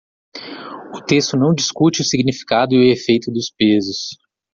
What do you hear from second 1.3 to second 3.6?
não discute o significado e o efeito dos